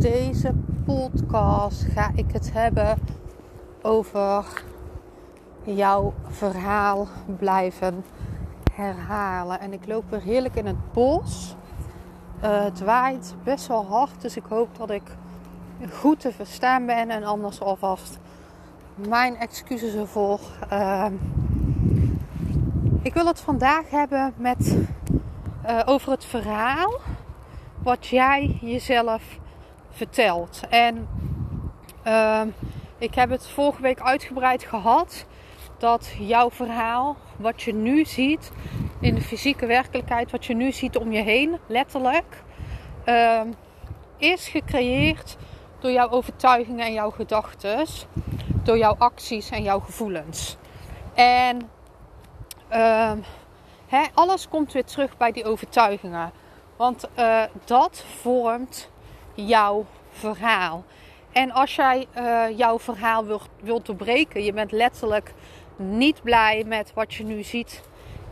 [0.00, 0.54] Deze
[0.84, 2.98] podcast ga ik het hebben
[3.82, 4.44] over
[5.62, 7.08] jouw verhaal
[7.38, 8.04] blijven
[8.72, 9.60] herhalen.
[9.60, 11.54] En ik loop weer heerlijk in het bos.
[12.44, 15.02] Uh, het waait best wel hard, dus ik hoop dat ik
[15.92, 17.10] goed te verstaan ben.
[17.10, 18.18] En anders alvast
[18.94, 20.40] mijn excuses ervoor.
[20.72, 21.06] Uh,
[23.02, 24.76] ik wil het vandaag hebben met,
[25.66, 27.00] uh, over het verhaal
[27.82, 29.38] wat jij jezelf
[29.90, 30.60] vertelt.
[30.68, 31.08] En
[32.06, 32.42] uh,
[32.98, 35.26] ik heb het vorige week uitgebreid gehad
[35.78, 38.52] dat jouw verhaal, wat je nu ziet
[39.00, 42.42] in de fysieke werkelijkheid, wat je nu ziet om je heen, letterlijk,
[43.06, 43.40] uh,
[44.18, 45.36] is gecreëerd
[45.78, 47.86] door jouw overtuigingen en jouw gedachten,
[48.62, 50.56] door jouw acties en jouw gevoelens.
[51.14, 51.70] En
[53.86, 56.32] hè, alles komt weer terug bij die overtuigingen.
[56.76, 58.89] Want uh, dat vormt
[59.34, 60.84] jouw verhaal.
[61.32, 65.32] En als jij uh, jouw verhaal wilt, wilt doorbreken, je bent letterlijk
[65.76, 67.82] niet blij met wat je nu ziet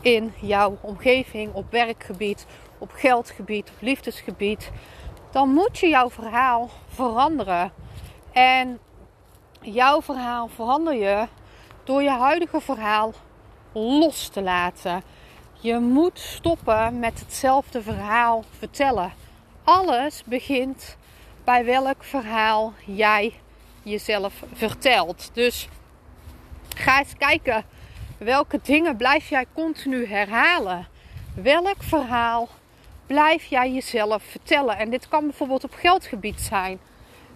[0.00, 2.46] in jouw omgeving, op werkgebied,
[2.78, 4.70] op geldgebied, op liefdesgebied,
[5.30, 7.72] dan moet je jouw verhaal veranderen.
[8.32, 8.78] En
[9.60, 11.26] jouw verhaal verander je
[11.84, 13.12] door je huidige verhaal
[13.72, 15.02] los te laten.
[15.60, 19.21] Je moet stoppen met hetzelfde verhaal vertellen.
[19.64, 20.96] Alles begint
[21.44, 23.34] bij welk verhaal jij
[23.82, 25.30] jezelf vertelt.
[25.32, 25.68] Dus
[26.76, 27.64] ga eens kijken
[28.18, 30.86] welke dingen blijf jij continu herhalen.
[31.34, 32.48] Welk verhaal
[33.06, 34.78] blijf jij jezelf vertellen?
[34.78, 36.78] En dit kan bijvoorbeeld op geldgebied zijn.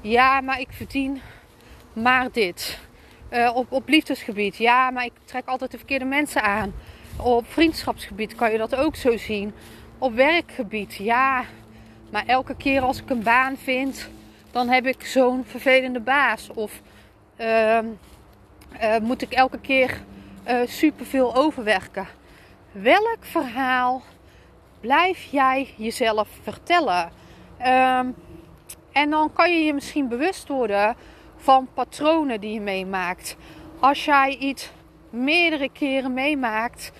[0.00, 1.20] Ja, maar ik verdien
[1.92, 2.78] maar dit.
[3.30, 4.56] Uh, op, op liefdesgebied.
[4.56, 6.74] Ja, maar ik trek altijd de verkeerde mensen aan.
[7.16, 9.52] Op vriendschapsgebied kan je dat ook zo zien.
[9.98, 10.94] Op werkgebied.
[10.94, 11.44] Ja,
[12.10, 14.08] maar elke keer als ik een baan vind,
[14.50, 16.50] dan heb ik zo'n vervelende baas.
[16.54, 16.80] Of
[17.40, 20.00] uh, uh, moet ik elke keer
[20.48, 22.06] uh, superveel overwerken.
[22.72, 24.02] Welk verhaal
[24.80, 27.10] blijf jij jezelf vertellen?
[27.66, 28.14] Um,
[28.92, 30.96] en dan kan je je misschien bewust worden
[31.36, 33.36] van patronen die je meemaakt.
[33.80, 34.70] Als jij iets
[35.10, 36.92] meerdere keren meemaakt,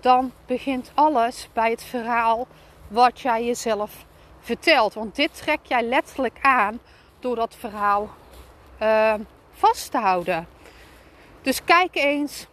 [0.00, 2.46] dan begint alles bij het verhaal
[2.88, 4.04] wat jij jezelf
[4.46, 4.94] vertelt.
[4.94, 6.78] Want dit trek jij letterlijk aan
[7.20, 8.10] door dat verhaal
[8.82, 9.14] uh,
[9.52, 10.46] vast te houden.
[11.42, 12.46] Dus kijk eens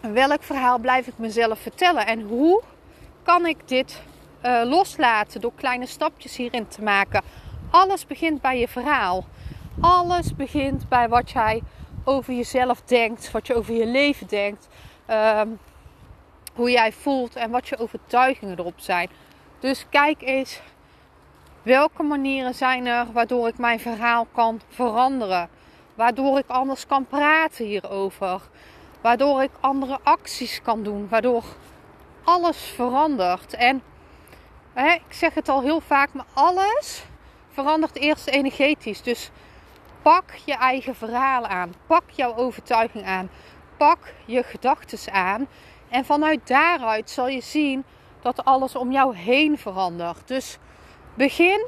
[0.00, 2.62] welk verhaal blijf ik mezelf vertellen en hoe
[3.22, 4.02] kan ik dit
[4.44, 7.22] uh, loslaten door kleine stapjes hierin te maken.
[7.70, 9.24] Alles begint bij je verhaal.
[9.80, 11.62] Alles begint bij wat jij
[12.04, 14.68] over jezelf denkt, wat je over je leven denkt,
[15.10, 15.58] um,
[16.54, 19.08] hoe jij voelt en wat je overtuigingen erop zijn.
[19.58, 20.60] Dus kijk eens
[21.62, 25.48] welke manieren zijn er waardoor ik mijn verhaal kan veranderen,
[25.94, 28.40] waardoor ik anders kan praten hierover,
[29.00, 31.44] waardoor ik andere acties kan doen, waardoor
[32.24, 33.54] alles verandert.
[33.54, 33.82] En
[34.72, 37.04] hè, ik zeg het al heel vaak, maar alles
[37.50, 39.02] verandert eerst energetisch.
[39.02, 39.30] Dus
[40.02, 41.74] pak je eigen verhaal aan.
[41.86, 43.30] Pak jouw overtuiging aan.
[43.76, 45.46] Pak je gedachten aan.
[45.88, 47.84] En vanuit daaruit zal je zien
[48.20, 50.28] dat alles om jou heen verandert.
[50.28, 50.58] Dus
[51.18, 51.66] begin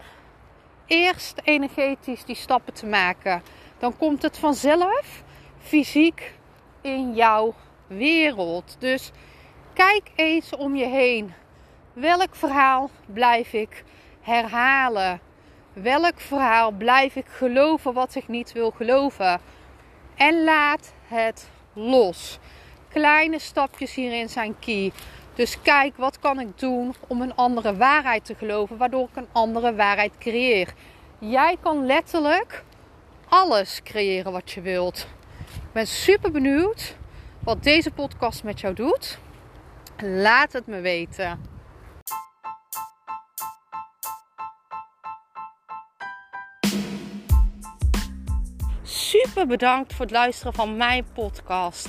[0.87, 3.43] eerst energetisch die stappen te maken.
[3.78, 5.22] Dan komt het vanzelf
[5.59, 6.34] fysiek
[6.81, 7.54] in jouw
[7.86, 8.77] wereld.
[8.78, 9.10] Dus
[9.72, 11.33] kijk eens om je heen.
[11.92, 13.84] Welk verhaal blijf ik
[14.21, 15.21] herhalen?
[15.72, 19.41] Welk verhaal blijf ik geloven wat ik niet wil geloven?
[20.16, 22.39] En laat het los.
[22.89, 24.92] Kleine stapjes hierin zijn key.
[25.34, 29.28] Dus kijk, wat kan ik doen om een andere waarheid te geloven, waardoor ik een
[29.32, 30.74] andere waarheid creëer.
[31.18, 32.65] Jij kan letterlijk
[33.28, 35.06] alles creëren wat je wilt.
[35.54, 36.97] Ik ben super benieuwd
[37.44, 39.18] wat deze podcast met jou doet.
[40.03, 41.41] Laat het me weten.
[48.83, 51.88] Super bedankt voor het luisteren van mijn podcast.